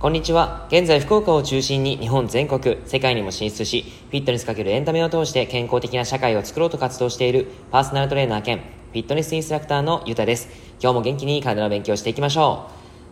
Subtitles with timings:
[0.00, 0.66] こんにちは。
[0.68, 10.48] 現在、福岡を中心に日本全国、世界にも進出し、フィットネスかけるエンタメを通して健康的な社会を作ろうと活動しているパーソナルトレーナー兼フィットネスインストラクターのゆたです。
[10.80, 12.66] 今日も元気に体の勉強していきましょ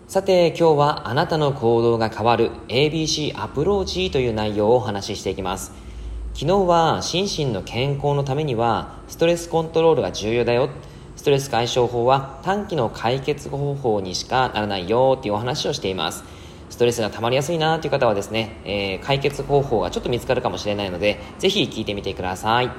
[0.09, 0.11] う。
[0.11, 5.80] さて、今日はあなたの行動が変わる ABC アプローチという内容をお話ししていきます。
[6.41, 10.71] 昨日は心身の健康のためにはストレスコントロールが重要だよ。
[11.15, 16.25] ストレス解消法は短期の解決方法にしかならないよっていうお話をしています。
[16.71, 22.71] ストレスが溜まりやすいなという方はですね、えー、解決方法がちょっと見つかるかもしれないので、ぜひ聞いてみてください。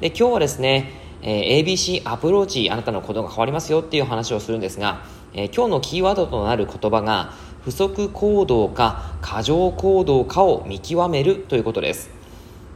[0.00, 0.90] で、今日はですね、
[1.20, 7.34] えー、ABC アプローチ、あなたの行動が変わりますよっていう話をするんですが、えー、今日のキーワードとなる言葉が、
[7.66, 12.23] 不足行動か過剰行動かを見極めるということです。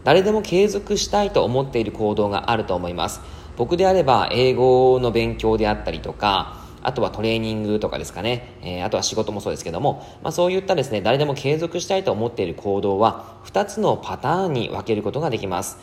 [0.04, 3.20] 誰でも継続したいと思っている行動があると思います。
[3.56, 15.78] 僕であれば英語の勉強であったりとか、あとはトレーニングとかですかね、えー、あとは仕事もそうですけども、まあ、そういったですね、誰でも継続したいと思っている行動は、2つのパターンに分けることができます。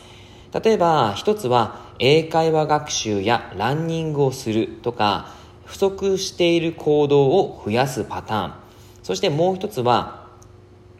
[0.52, 8.52] 例えば、1つは、英会話学習やランニングをするとか、不足している行動を増やすパターン。
[9.02, 10.26] そしてもう1つは、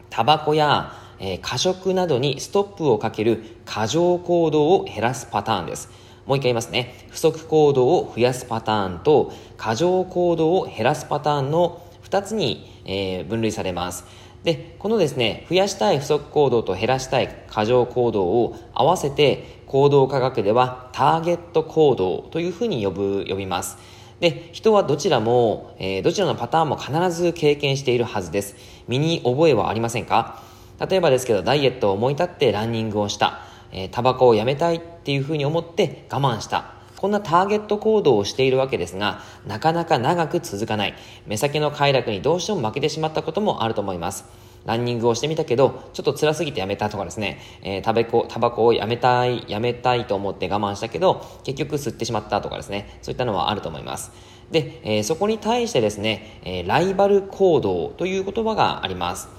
[0.09, 5.89] タバコや、え、過食などにストップをかける過剰行動を減らすパターンです。
[6.25, 7.05] もう一回言いますね。
[7.09, 14.05] 不足行動を増やすパターンと、過剰行動を減らすパターンの2つに、え、分類されます。
[14.43, 23.77] で、このですね、増やしたい不足行動と減らしたい過剰行動を合わせて、行動科学ではターゲット行動というふうに呼ぶ、呼びます。
[24.19, 28.55] で、人はどちらも、えー、どちらのパターンも必ず経験しているはずです。
[28.87, 30.41] 身に覚えはありませんか？
[30.79, 33.39] 例えばですけど、ダイエットを思い立ってランニングをした。
[33.71, 36.77] え、タバコをやめたいっていうふうに思って我慢した。
[36.97, 40.95] こんなターゲット行動をしているわけですが、なかなか長く続かない。
[41.27, 44.25] 目先の快楽にどうしても負けてしまったこともあると思います。
[44.65, 54.11] ランニングをしてみたけど、ちょっと辛すぎてやめたとかですね、えー、タバコ、タバコをやめたい、やめたいと思って我慢したけど、結局吸ってしまったとかですね、そういったのはあると思います。
[54.51, 59.29] で、えー、そこに対してですね、えー、ライバル行動という言葉があります。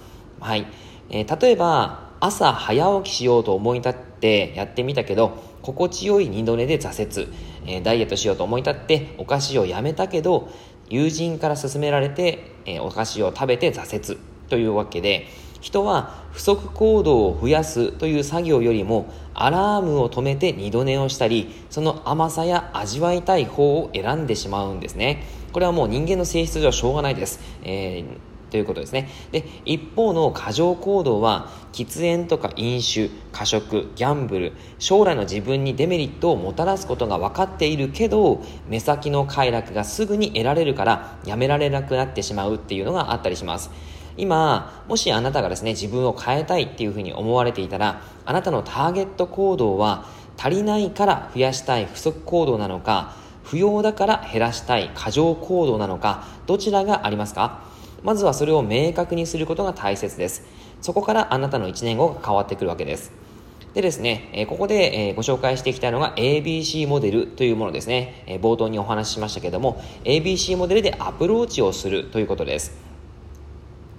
[0.40, 0.66] はい。
[1.10, 7.32] えー、例えば、朝早起きしようと思い立ってやってみたけど心地よい二度寝で挫折、
[7.66, 10.50] えー、ダイエットしようと思い立ってお菓子をやめたけど
[10.88, 15.26] 友人から勧められて、えー、お菓子を食べて挫折というわけで
[15.60, 25.24] 人は不足行動を増やすという作業よりもアラームを止めて二度寝をしたりその甘さや味わいたい方を選んでしまうんですね。
[25.52, 29.08] これはもう人間の性質上しょうがないです、えーということですね。
[29.30, 43.70] で、一方の過剰行動は、喫煙とか飲酒、過食、ギャンブル、将来の自分にデメリットをもたらすことが分かっているけど、目先の快楽がすぐに得られるから、やめられなくなってしまうっていうのがあったりします。
[44.16, 57.67] 今、もしあなたがですね、自分を変えたいっていうふうに思われていたら、あなたのターゲット行動は、足りないから増やしたい不足行動なのか、不要だから減らしたい過剰行動なのか、どちらがありますか？
[58.02, 60.42] まずはそれを明確にすることが大切です。
[60.80, 63.12] そこからあなたの1年後が変わってくるわけです。
[63.74, 68.24] でですね、えここで、えご紹介していきたいのが ABC モデルというものですね。
[68.26, 72.72] え冒頭にお話ししましたけども、ABC モデルでアプローチをするということです。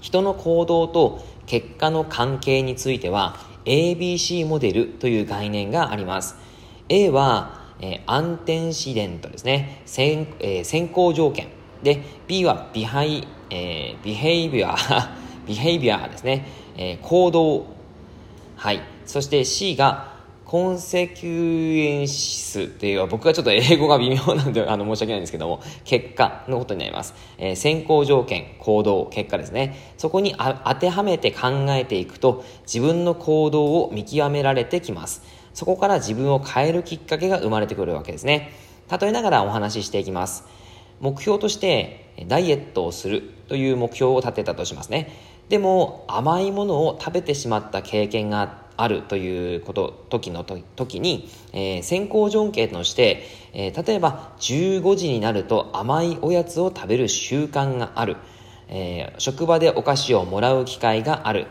[0.02, 3.36] 人の行動と結果の関係については
[3.66, 6.36] ABC モデルという概念があります。
[6.90, 9.84] A は、えー、アンテンシデントですね。
[9.86, 11.59] 先,、えー、先行条件。
[11.84, 14.76] で、B はビハイ、えー、ビヘイビア、
[15.48, 16.46] ビヘイビアですね。
[16.78, 17.66] えー、行動。
[18.56, 18.82] はい。
[19.06, 20.20] そして C が、
[20.50, 27.14] コンセキュエンシスっていうは、僕はちょっと英語が微妙なんで、あの、申し訳ないんですけども、結果のことになります。
[27.38, 29.78] えー、先行条件、行動、結果ですね。
[30.00, 30.36] そこに
[30.66, 35.22] 当てはめて考えていくと、自分の行動を見極められてきます。
[35.54, 38.52] そこから自分を変えるきっかけが生まれてくるわけですね。
[39.00, 40.46] 例えながらお話ししていきます。
[41.00, 45.12] 目標としてダイエットをするという目標を立てたとしますね。
[45.50, 53.24] でも甘いものを食べてしまった経験があるということ時の時に、えー、先行条件として、
[53.54, 58.16] えー、例えば15時になると甘いおやつを食べる習慣がある、
[58.69, 61.48] えー、職場でお菓子をもらう機会がある。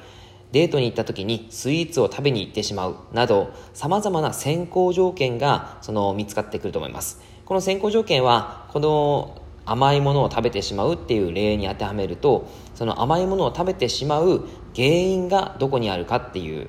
[0.51, 2.97] デートに行った時にスイーツを食べに行ってしまう。
[3.13, 7.21] など様々な先行条件がその見つかってくると思います。
[7.45, 9.38] この先行条件はこの
[9.71, 14.45] 甘いものを食べてしまうっていう例に当てはめるとその甘いものを食べてしまう
[14.75, 16.69] 原因がどこにあるかっていう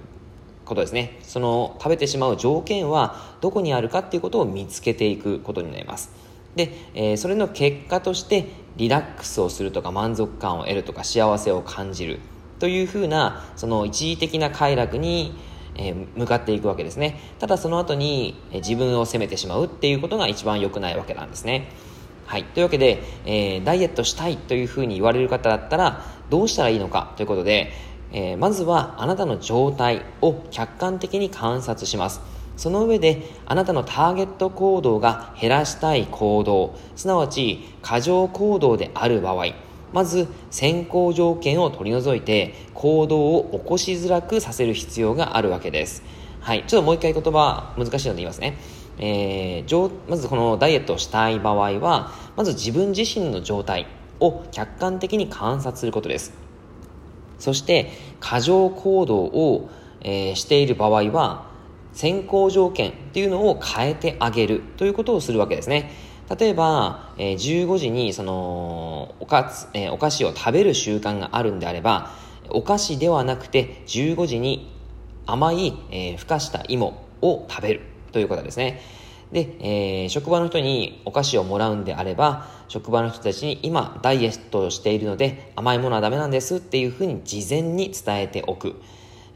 [0.65, 1.17] ことですね。
[1.23, 6.11] その食べてしまう条件はどこにあるかっていうことを見つけていくことになります。
[6.55, 8.47] で、えー、それの結果として
[8.77, 12.19] リラックスをするとか満足感を得るとか幸せを感じる
[12.59, 15.33] というふうなその一時的な快楽に
[15.75, 21.69] え向かっていくわけですねただその後に自分を責めてしまうっていうことが一番良くないわけなんですね
[22.29, 22.43] はい。
[22.43, 27.11] というわけで、えー、ダイエットしたいというふうに言われる方だったら、どうしたらいいのか？
[27.17, 27.71] ということで、
[28.11, 32.21] えー、まずはあなたの状態を客観的に観察します。
[32.55, 39.47] その上で、あなたのターゲット行動が減らしたい行動、すなわち過剰行動である場合、
[39.91, 46.03] まず先行条件を取り除いて行動を起こしづらくさせる必要があるわけです。
[46.41, 46.63] はい。
[46.67, 48.55] ちょっともう一回言葉難しいので言いますね。
[48.99, 53.87] えー、まずこのダイエットをしたい場合は、まず自分自身の状態
[54.19, 56.33] を客観的に観察することです。
[57.39, 59.69] そして、過剰行動を、
[60.01, 61.47] えー、している場合は、
[61.93, 65.91] 先行条件っていうのを変えてあげるということをするわけですね。
[66.37, 72.11] 例えば、えー、15時にそのおかつ、えー、お菓子を食べる習慣があるんであれば、
[72.49, 74.71] お菓子ではなくて15時に
[75.25, 77.81] 甘い、えー、ふかした芋を食べる
[78.11, 78.81] ということですね。
[79.31, 88.75] で、えー、職場の人にお菓子をもらうんであれば、職場の人たちに今ダイエットをしているので甘いものはダメなんですっていうふうに事前に伝えておく。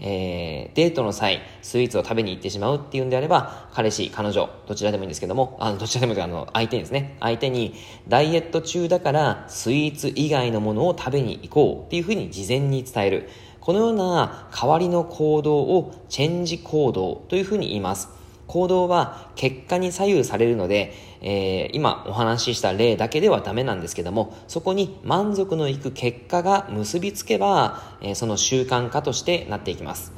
[0.06, 7.76] えー、デートの際、スイーツを食べに行ってしまうっていうんであれば、彼氏、彼女、どちらでもいいんですけども、あの、どちらでもいいあの、相手にですね、相手に、
[8.10, 13.30] ダイエット中だから、スイーツ以外のものを食べに行こうっていうふうに事前に伝える。
[13.62, 18.23] このような代わりの行動をチェンジ行動というふうに言います。
[18.54, 30.14] 行動は結果に左右されるので、えー、今お話しした例だけではダメなんですけども、そこに満足のいく結果が結びつけば、えー、その習慣化としてなっていきます。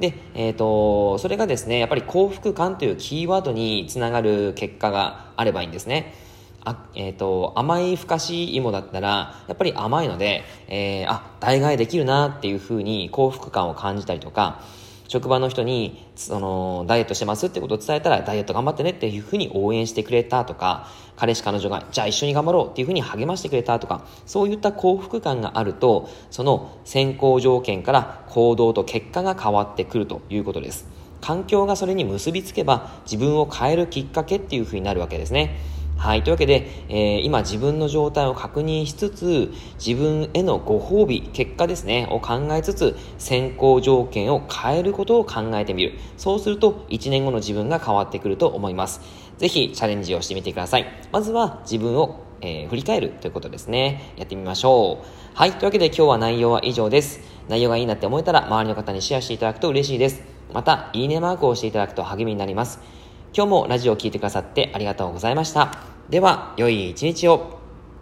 [0.00, 6.14] で、えっ、ー、と、それがですね、やっぱり幸福感というキーワードにつながる結果があればいいんですね。
[6.64, 14.62] あえっ、ー、と、甘いふかし芋だったら、やっぱり甘いので、えー、あ、代替えできるなっていうふうに幸福感を感じたりとか、
[15.08, 30.86] 職場の人に、その、ダイエットしてますってことを伝えたら、ダイエット頑張ってねっていうふうに応援してくれたとか、彼氏彼女が、じゃあ一緒に頑張ろうっていうふうに励ましてくれたとか、そういった幸福感があると、その先行条件から行動と結果が変わってくるということです。
[31.22, 35.56] 環境がそれに結びつけば、自分を変えるきっかけっていうふうになるわけですね。
[35.98, 36.22] はい。
[36.22, 39.52] というわけで、えー、今自分の状態を確認しつつ、
[39.84, 45.98] 自分へのご褒美、結果ですね、を考えつつ、先行条件を変えることを考えてみる。
[46.16, 49.00] そうすると、1年後の自分が変わってくると思います。
[49.38, 50.86] ぜひ、チャレンジをしてみてください。
[51.10, 54.12] まずは、自分を、えー、振り返るということですね。
[54.16, 55.06] やってみましょう。
[55.34, 55.50] はい。
[55.50, 57.18] というわけで、今日は内容は以上です。
[57.48, 60.22] 内容がいいなって思えたら、周りの方にシェアしていただくと嬉しいです。
[60.54, 62.78] また、いいねマークを押していただくと励みになります。
[63.34, 65.78] 今日もラジオを聴いてくださってありがとうございました。
[66.08, 67.57] では、良い一日を。